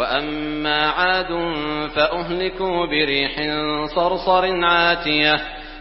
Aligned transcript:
وأما 0.00 0.86
عاد 0.90 1.28
فأهلكوا 1.94 2.86
بريح 2.86 3.32
صرصر 3.94 4.64
عاتية 4.64 5.40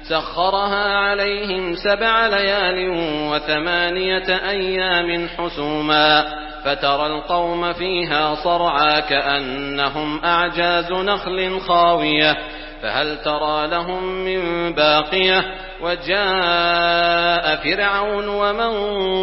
سخرها 0.09 0.93
عليهم 0.93 1.75
سبع 1.75 2.27
ليال 2.27 2.89
وثمانية 3.32 4.50
أيام 4.50 5.27
حسوما 5.37 6.25
فترى 6.65 7.07
القوم 7.07 7.74
فيها 7.74 8.36
صرعا 8.36 9.00
كأنهم 9.00 10.25
أعجاز 10.25 10.91
نخل 10.91 11.60
خاوية 11.60 12.38
فهل 12.82 13.18
ترى 13.18 13.68
لهم 13.68 14.04
من 14.04 14.74
باقية 14.74 15.46
وجاء 15.82 17.55
فرعون 17.55 18.27
ومن 18.27 18.74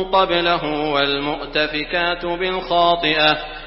قبله 0.05 0.65
والمؤتفكات 0.93 2.27
بالخاطئة 2.27 3.37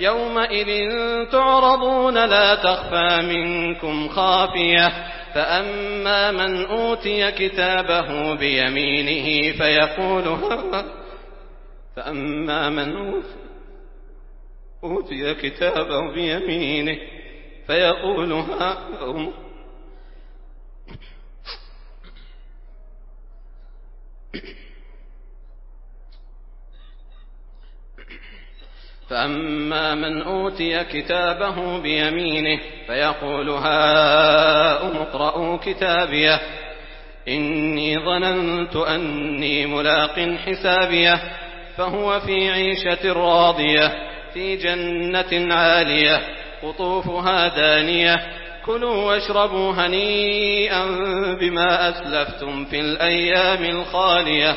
يومئذ 0.00 0.90
تعرضون 1.32 2.14
لا 2.14 2.54
تخفى 2.54 3.22
منكم 3.22 4.08
خافية 4.08 4.88
فأما 5.34 6.30
من 6.30 6.64
أوتي 6.64 7.30
كتابه 7.30 8.34
بيمينه 8.34 9.52
فيقول 9.58 10.38
فأما 11.96 12.68
من 12.68 13.22
أوتي 14.84 15.34
كتابه 15.34 16.12
بيمينه 16.14 16.98
فيقول 17.66 18.32
ها 18.60 18.78
فأما 29.10 29.94
من 29.94 30.22
أوتي 30.22 30.84
كتابه 30.84 31.78
بيمينه 31.78 32.60
فيقول 32.86 33.50
هاؤم 33.50 34.96
اقرءوا 34.96 35.56
كتابيه. 35.56 36.40
إني 37.28 37.98
ظننت 37.98 38.76
أني 38.76 39.66
ملاق 39.66 40.36
حسابيه. 40.46 41.20
فهو 41.76 42.20
في 42.20 42.50
عيشة 42.50 43.12
راضية 43.12 43.92
في 44.34 44.56
جنة 44.56 45.54
عالية 45.54 46.20
قطوفها 46.62 47.48
دانية. 47.48 48.20
كلوا 48.66 48.94
واشربوا 48.94 49.72
هنيئا 49.72 50.84
بما 51.40 51.88
أسلفتم 51.88 52.64
في 52.64 52.80
الأيام 52.80 53.64
الخالية. 53.64 54.56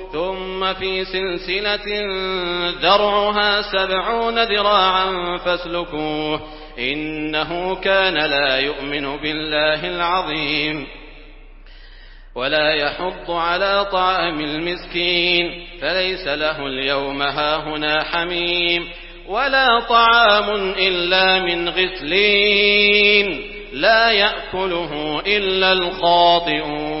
ثم 0.13 0.73
في 0.73 1.05
سلسلة 1.05 2.01
ذرعها 2.81 3.61
سبعون 3.61 4.43
ذراعا 4.43 5.37
فاسلكوه 5.37 6.41
إنه 6.79 7.75
كان 7.75 8.13
لا 8.13 8.59
يؤمن 8.59 9.17
بالله 9.17 9.87
العظيم. 9.87 10.87
ولا 12.35 12.73
يحض 12.73 13.31
على 13.31 13.85
طعام 13.91 14.39
المسكين 14.39 15.67
فليس 15.81 16.27
له 16.27 16.67
اليوم 16.67 17.21
هاهنا 17.21 18.03
حميم. 18.03 18.89
ولا 19.27 19.79
طعام 19.79 20.73
إلا 20.77 21.39
من 21.39 21.69
غسلين 21.69 23.41
لا 23.73 24.11
يأكله 24.11 25.21
إلا 25.27 25.71
الخاطئون. 25.71 27.00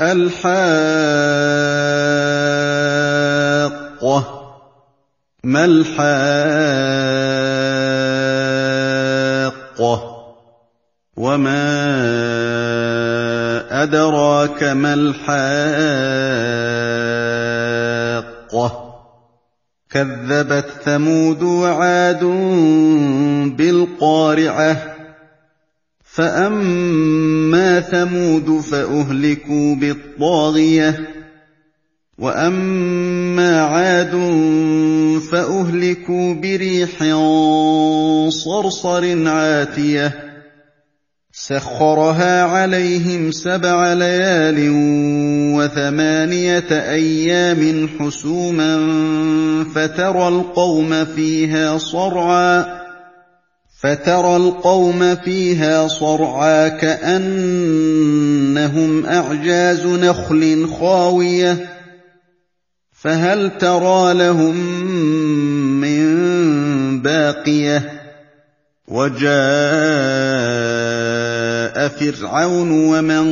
الحاقة. 0.00 0.54
ما 5.44 5.64
الحاقة؟ 5.64 6.04
وما 11.16 11.74
أدراك 13.82 14.62
ما 14.62 14.94
الحاقة؟ 14.94 15.34
كذبت 19.90 20.66
ثمود 20.84 21.42
وعاد 21.42 22.24
بالقارعة. 23.56 24.93
فاما 26.14 27.80
ثمود 27.80 28.60
فاهلكوا 28.60 29.74
بالطاغيه 29.74 31.08
واما 32.18 33.60
عاد 33.60 34.12
فاهلكوا 35.32 36.34
بريح 36.34 36.90
صرصر 38.28 39.28
عاتيه 39.28 40.34
سخرها 41.32 42.42
عليهم 42.42 43.30
سبع 43.30 43.92
ليال 43.92 44.70
وثمانيه 45.56 46.68
أيام 46.70 47.88
حسوما 47.98 48.76
فترى 49.74 50.28
القوم 50.28 51.04
فيها 51.04 51.78
صرعا 51.78 52.83
فترى 53.84 54.36
القوم 54.36 55.14
فيها 55.14 55.88
صرعا 55.88 56.68
كأنهم 56.68 57.46
أعجاز 59.06 59.86
نخل 59.86 60.68
خاوية 60.80 61.68
فهل 62.92 63.58
ترى 63.58 64.14
لهم 64.14 64.56
من 65.80 66.04
باقية؟ 67.02 68.00
وجاء 68.88 69.28
فرعون 71.88 72.70
ومن 72.70 73.26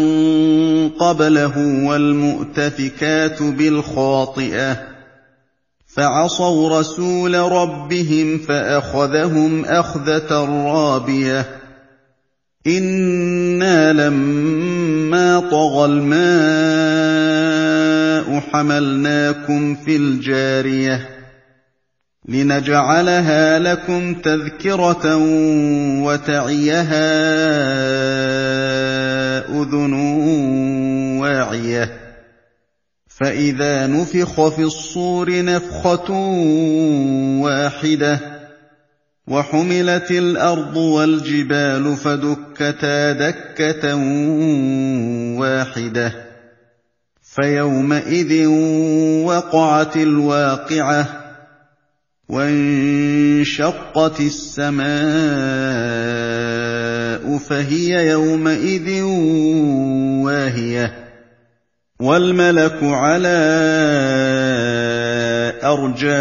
قبله 0.88 1.58
والمؤتفكات 1.84 3.42
بالخاطئة. 3.42 4.91
فعصوا 5.94 6.80
رسول 6.80 7.34
ربهم 7.34 8.38
فأخذهم 8.38 9.64
أخذة 9.64 10.44
رابية. 10.66 11.46
إنا 12.66 13.92
لما 13.92 15.40
طغى 15.40 15.84
الماء 15.84 16.12
حملناكم 18.40 19.74
في 19.74 19.96
الجارية. 19.96 21.08
لنجعلها 22.28 23.58
لكم 23.58 24.14
تذكرة 24.14 25.16
وتعيها 26.02 27.12
أذن 29.48 29.92
واعية. 31.20 32.01
فاذا 33.16 33.86
نفخ 33.86 34.48
في 34.48 34.62
الصور 34.62 35.44
نفخه 35.44 36.10
واحدة 37.40 38.20
وحملت 39.28 40.10
الأرض 40.10 40.76
والجبال 40.76 41.96
فدكتا 41.96 43.12
دكه 43.12 43.94
واحدة 45.38 46.12
فيومئذ 47.22 48.46
وقعت 49.24 49.96
الواقعه 49.96 51.22
وانشقت 52.28 54.20
السماء 54.20 54.82
فهي 57.38 58.08
يومئذ 58.08 59.02
واهيه 60.22 61.01
والملك 62.02 62.78
على 62.82 63.38
أرجائها 65.62 66.12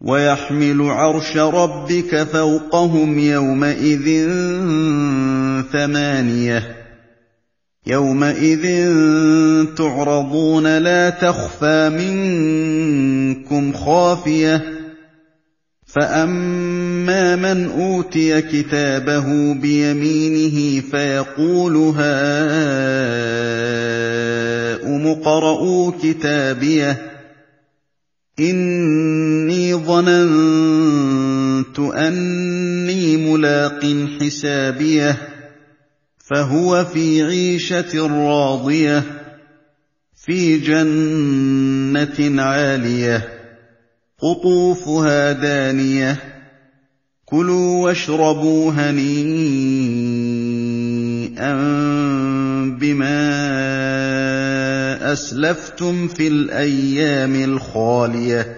ويحمل 0.00 0.82
عرش 0.90 1.36
ربك 1.36 2.22
فوقهم 2.22 3.18
يومئذ 3.18 4.28
ثمانية 5.72 6.76
يومئذ 7.86 8.66
تعرضون 9.74 10.78
لا 10.78 11.10
تخفى 11.10 11.88
منكم 11.88 13.72
خافية 13.72 14.75
فاما 15.96 17.36
من 17.36 17.70
اوتي 17.70 18.42
كتابه 18.42 19.54
بيمينه 19.54 20.80
فيقول 20.80 21.76
هاؤم 21.76 21.96
اقرءوا 25.06 25.92
كتابيه 26.02 27.12
اني 28.40 29.74
ظننت 29.74 30.98
اني 31.78 33.16
ملاق 33.16 34.08
حسابيه 34.20 35.16
فهو 36.18 36.84
في 36.84 37.22
عيشه 37.22 38.06
راضيه 38.06 39.02
في 40.14 40.58
جنه 40.58 42.42
عاليه 42.42 43.35
قطوفها 44.22 45.32
دانية. 45.32 46.16
كلوا 47.24 47.84
واشربوا 47.84 48.72
هنيئا 48.72 48.96
بما 52.80 53.22
أسلفتم 55.12 56.08
في 56.08 56.28
الأيام 56.28 57.44
الخالية. 57.44 58.56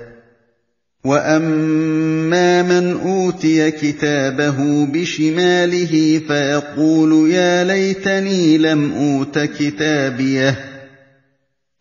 وأما 1.04 2.62
من 2.62 3.00
أوتي 3.00 3.70
كتابه 3.70 4.86
بشماله 4.86 6.22
فيقول 6.28 7.30
يا 7.30 7.64
ليتني 7.64 8.58
لم 8.58 8.92
أوت 8.92 9.38
كتابيه. 9.38 10.58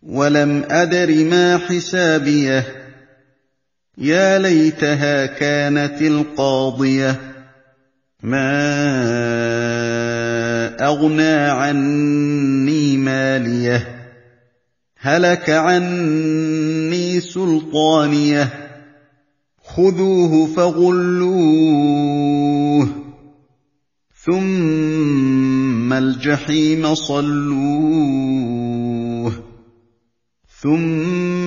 ولم 0.03 0.63
أدر 0.69 1.23
ما 1.23 1.57
حسابيه. 1.57 2.76
يا 3.97 4.39
ليتها 4.39 5.25
كانت 5.25 6.01
القاضية. 6.01 7.21
ما 8.23 8.57
أغنى 10.85 11.33
عني 11.33 12.97
مالية. 12.97 14.07
هلك 14.99 15.49
عني 15.49 17.19
سلطانية. 17.19 18.49
خذوه 19.63 20.47
فغلوه. 20.47 21.97
ثم 24.25 25.93
الجحيم 25.93 26.95
صلوه. 26.95 27.37
ثم 30.61 31.46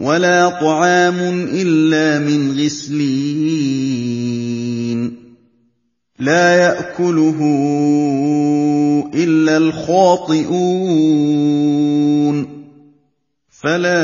ولا 0.00 0.48
طعام 0.48 1.48
إلا 1.52 2.18
من 2.18 2.64
غسلين. 2.64 4.18
لا 6.18 6.56
يأكله 6.56 7.38
إلا 9.14 9.56
الخاطئون. 9.56 10.48
فلا 13.50 13.98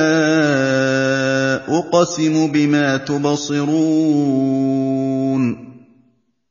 أقسم 1.79 2.47
بما 2.47 2.97
تبصرون. 2.97 3.75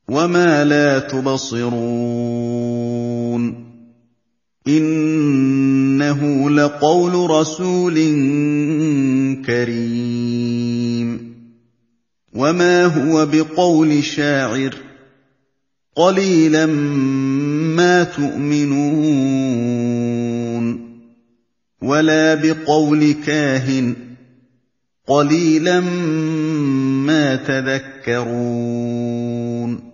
وما 0.08 0.64
لا 0.64 0.98
تبصرون. 0.98 1.84
إنه 4.68 6.50
لقول 6.50 7.30
رسول 7.30 7.94
كريم. 9.46 11.34
وما 12.34 12.84
هو 12.84 13.26
بقول 13.26 14.04
شاعر؟ 14.04 14.74
قليلا 15.96 16.66
ما 17.76 18.04
تؤمنون. 18.04 19.34
ولا 21.82 22.34
بقول 22.34 23.14
كاهن 23.26 23.94
قَلِيلًا 25.06 25.80
مَّا 27.06 27.36
تَذَكَّرُونَ. 27.36 29.93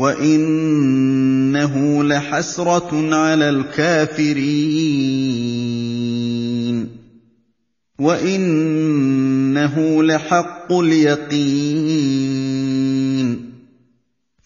وَإِنَّهُ 0.00 1.74
لَحَسْرَةٌ 2.04 3.14
عَلَى 3.14 3.48
الْكَافِرِينَ 3.48 4.40
وَإِنَّهُ 8.00 10.02
لَحَقُّ 10.02 10.72
الْيَقِينِ 10.72 11.90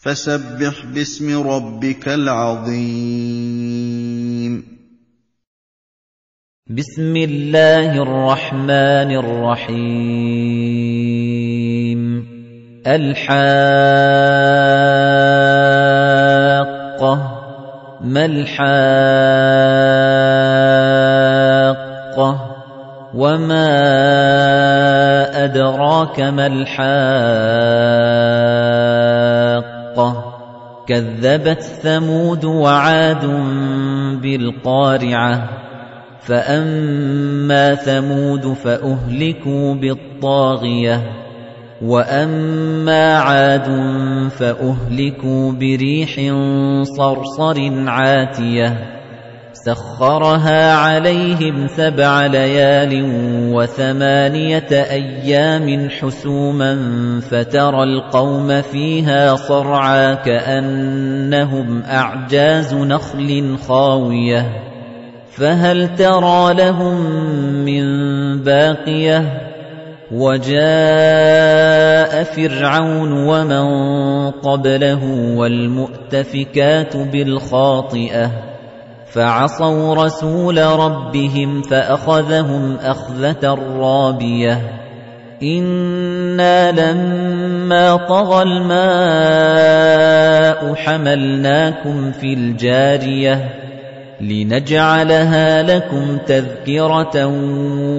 فَسَبِّحْ 0.02 0.84
بِاسْمِ 0.94 1.48
رَبِّكَ 1.48 2.08
الْعَظِيمِ 2.08 3.54
بسم 6.66 7.16
الله 7.16 8.02
الرحمن 8.02 9.10
الرحيم 9.22 10.34
الحاقة 12.86 14.83
الحاقة 18.24 18.64
وما 23.14 23.84
أدراك 25.44 26.20
ما 26.20 26.46
الحاقة 26.46 26.84
كذبت 30.86 31.62
ثمود 31.62 32.44
وعاد 32.44 33.26
بالقارعة 34.22 35.48
فأما 36.20 37.74
ثمود 37.74 38.52
فأهلكوا 38.52 39.74
بالطاغية 39.74 41.23
وأما 41.84 43.18
عاد 43.18 43.66
فأهلكوا 44.30 45.52
بريح 45.52 46.10
صرصر 46.82 47.88
عاتية 47.88 48.94
سخرها 49.52 50.74
عليهم 50.74 51.66
سبع 51.66 52.26
ليال 52.26 53.04
وثمانية 53.54 54.68
أيام 54.72 55.88
حسوما 55.90 56.76
فترى 57.30 57.82
القوم 57.82 58.62
فيها 58.62 59.36
صرعا 59.36 60.14
كأنهم 60.14 61.82
أعجاز 61.82 62.74
نخل 62.74 63.56
خاوية 63.68 64.46
فهل 65.30 65.94
ترى 65.96 66.54
لهم 66.54 67.00
من 67.64 67.84
باقية 68.42 69.53
وجاء 70.12 70.64
فرعون 72.24 73.12
ومن 73.12 73.64
قبله 74.30 75.04
والمؤتفكات 75.36 76.96
بالخاطئة 76.96 78.30
فعصوا 79.12 79.94
رسول 79.94 80.58
ربهم 80.58 81.62
فأخذهم 81.62 82.76
أخذة 82.76 83.58
رابية 83.78 84.60
إنا 85.42 86.70
لما 86.72 87.96
طغى 87.96 88.42
الماء 88.42 89.54
حملناكم 90.74 92.12
في 92.12 92.34
الجارية 92.34 93.63
لنجعلها 94.30 95.62
لكم 95.62 96.18
تذكرة 96.26 97.26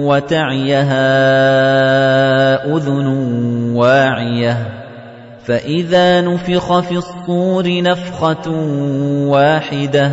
وتعيها 0.06 1.06
أذن 2.76 3.06
واعية. 3.74 4.56
فإذا 5.44 6.20
نفخ 6.20 6.80
في 6.80 6.96
الصور 6.96 7.82
نفخة 7.82 8.50
واحدة 9.28 10.10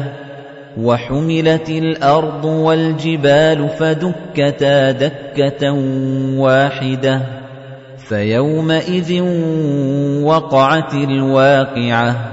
وحملت 0.78 1.70
الأرض 1.70 2.46
والجبال 2.46 3.70
فدكتا 3.70 4.92
دكة 4.92 5.72
واحدة. 6.38 7.22
فيومئذ 7.98 9.22
وقعت 10.24 10.94
الواقعة. 10.94 12.33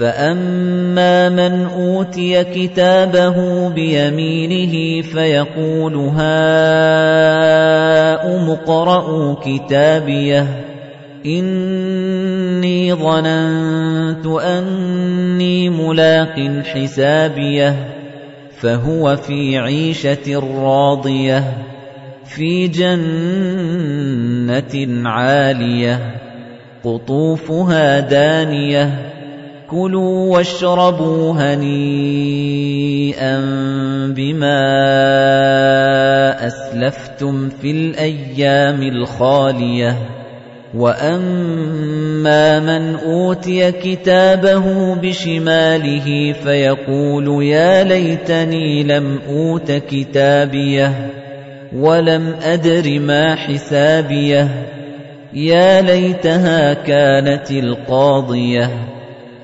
فأما 0.00 1.28
من 1.28 1.64
أوتي 1.64 2.44
كتابه 2.44 3.68
بيمينه 3.68 5.02
فيقول 5.02 5.94
هاؤم 5.94 6.20
اقرءوا 8.50 9.34
كتابيه 9.44 10.46
إني 11.26 12.94
ظننت 12.94 14.26
أني 14.26 15.68
ملاق 15.68 16.62
حسابيه 16.64 17.74
فهو 18.60 19.16
في 19.16 19.58
عيشة 19.58 20.42
راضية 20.62 21.44
في 22.24 22.68
جنة 22.68 23.10
عالية 25.08 26.00
قطوفها 26.84 28.00
دانية 28.00 29.09
كُلُوا 29.70 30.36
وَاشْرَبُوا 30.36 31.32
هَنِيئًا 31.32 33.36
بِمَا 34.16 34.66
أَسْلَفْتُمْ 36.46 37.48
فِي 37.48 37.70
الْأَيَّامِ 37.70 38.82
الْخَالِيَةِ. 38.82 39.96
وَأَمَّا 40.74 42.60
مَنْ 42.60 42.94
أُوتِيَ 42.94 43.72
كِتَابَهُ 43.72 44.94
بِشِمَالِهِ 44.94 46.32
فَيَقُولُ 46.32 47.44
يَا 47.44 47.84
لَيْتَنِي 47.84 48.82
لَمْ 48.82 49.18
أُوتَ 49.28 49.72
كِتَابِيَهْ 49.72 50.92
وَلَمْ 51.76 52.34
أَدْرِ 52.42 53.00
مَا 53.00 53.34
حِسَابِيَهْ. 53.34 54.48
يَا 55.32 55.80
لَيْتَهَا 55.80 56.74
كَانَتِ 56.74 57.50
الْقَاضِيَةَ. 57.50 58.99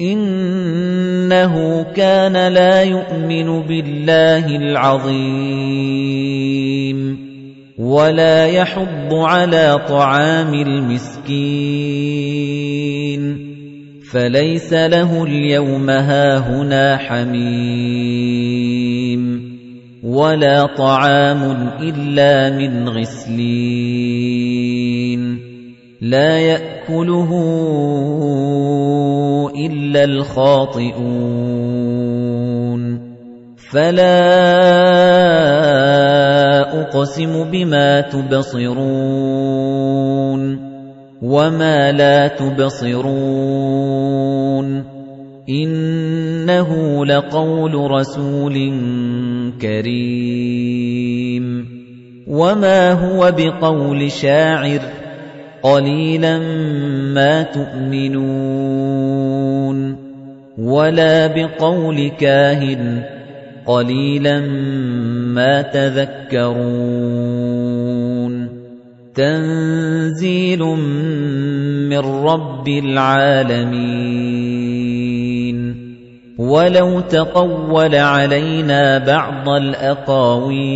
إِنَّهُ 0.00 1.82
كَانَ 1.96 2.52
لَا 2.52 2.82
يُؤْمِنُ 2.82 3.62
بِاللَّهِ 3.62 4.46
الْعَظِيمِ 4.56 5.80
وَلَا 7.78 8.46
يَحُضُّ 8.46 9.14
عَلَى 9.14 9.80
طَعَامِ 9.88 10.54
الْمِسْكِينِ 10.54 11.30
فَلَيْسَ 14.12 14.72
لَهُ 14.72 15.24
الْيَوْمَ 15.24 15.90
هَاهُنَا 15.90 16.96
حَمِيمٌ 16.96 18.40
وَلَا 20.02 20.66
طَعَامٌ 20.76 21.68
إِلَّا 21.80 22.56
مِنْ 22.56 22.88
غِسْلِينٍ 22.88 24.20
لَا 26.00 26.38
يَأْكُلُهُ 26.38 27.30
إِلَّا 29.56 30.04
الْخَاطِئُونَ. 30.04 30.80
فَلَا 33.56 34.10
أُقْسِمُ 36.80 37.44
بِمَا 37.44 38.00
تُبْصِرُونَ 38.00 38.80
وَمَا 41.22 41.92
لَا 41.92 42.28
تُبْصِرُونَ. 42.28 44.84
إِنَّهُ 45.48 47.06
لَقَوْلُ 47.06 47.90
رَسُولٍ 47.90 48.72
كَرِيمٍ. 49.62 51.66
وَمَا 52.28 52.92
هُوَ 52.92 53.32
بِقَوْلِ 53.36 54.10
شَاعِرٍ 54.10 54.99
قَلِيلًا 55.62 56.38
مَا 57.14 57.42
تُؤْمِنُونَ 57.42 58.60
وَلَا 60.58 61.26
بِقَوْلِ 61.26 62.10
كَاهِنٍ 62.20 63.02
قَلِيلًا 63.66 64.40
مَا 65.36 65.62
تَذَكَّرُونَ 65.62 67.00
تَنزِيلٌ 69.14 70.62
مِّن 71.88 71.98
رَّبِّ 71.98 72.68
الْعَالَمِينَ 72.68 74.00
وَلَوْ 76.38 77.00
تَقَوَّلَ 77.00 77.94
عَلَيْنَا 77.94 78.98
بَعْضَ 78.98 79.48
الْأَقَاوِيلِ 79.48 80.70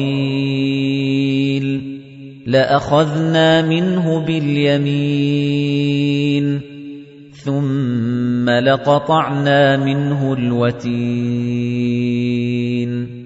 لَأَخَذْنَا 2.47 3.63
مِنْهُ 3.63 4.21
بِالْيَمِينِ 4.21 6.61
ثُمَّ 7.33 8.51
لَقَطَعْنَا 8.51 9.77
مِنْهُ 9.77 10.33
الْوَتِينَ. 10.33 13.25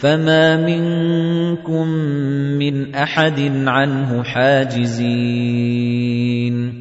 فَمَا 0.00 0.66
مِنكُم 0.66 1.88
مِّنْ 2.58 2.94
أَحَدٍ 2.94 3.52
عَنْهُ 3.66 4.22
حَاجِزِينَ. 4.22 6.72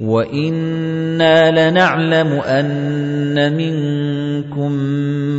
وَإِنَّا 0.01 1.37
لَنَعْلَمُ 1.53 2.33
أَنَّ 2.41 3.37
مِنكُم 3.57 4.73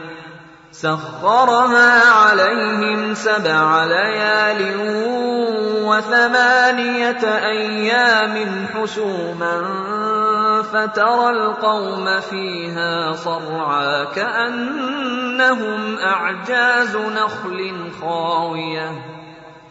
سخرها 0.71 2.09
عليهم 2.11 3.13
سبع 3.13 3.85
ليال 3.85 4.61
وثمانية 5.83 7.23
أيام 7.23 8.65
حسوما 8.73 9.61
فترى 10.63 11.29
القوم 11.29 12.19
فيها 12.19 13.13
صرعا 13.13 14.03
كأنهم 14.03 15.97
أعجاز 15.97 16.97
نخل 16.97 17.91
خاوية 18.01 18.91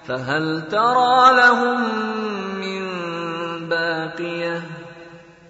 فهل 0.08 0.62
ترى 0.70 1.36
لهم 1.36 1.80
من 2.60 2.88
باقية 3.68 4.79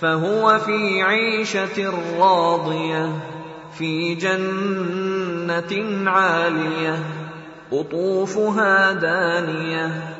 فهو 0.00 0.58
في 0.58 1.02
عيشة 1.02 1.92
راضية 2.18 3.12
في 3.78 4.14
جنة 4.14 6.10
عالية 6.10 6.98
قطوفها 7.72 8.92
دانية. 8.92 10.16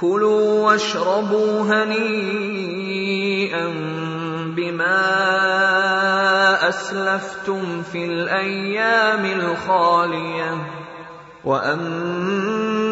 كلوا 0.00 0.66
واشربوا 0.66 1.62
هنيئا 1.62 3.68
بما 4.56 5.08
أسلفتم 6.68 7.82
في 7.92 8.04
الأيام 8.04 9.24
الخالية. 9.24 10.56
وأما 11.44 12.67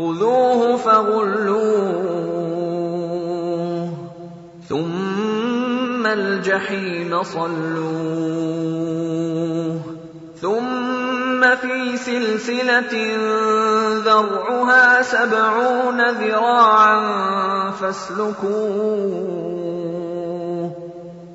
خذوه 0.00 0.76
فغلوه 0.76 2.30
ثم 4.68 6.06
الجحيم 6.06 7.22
صلوه 7.22 8.60
ثم 10.40 11.56
في 11.56 11.96
سلسلة 11.96 13.16
ذرعها 14.04 15.02
سبعون 15.02 16.10
ذراعا 16.10 17.00
فاسلكوه 17.70 19.20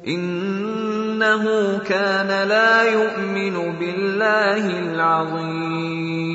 إنه 0.07 1.43
كان 1.77 2.47
لا 2.47 2.83
يؤمن 2.83 3.79
بالله 3.79 4.79
العظيم 4.79 6.34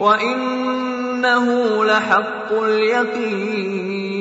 وانه 0.00 1.84
لحق 1.84 2.52
اليقين 2.52 4.16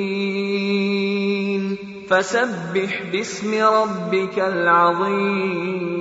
فسبح 2.09 3.03
باسم 3.11 3.63
ربك 3.63 4.39
العظيم 4.39 5.94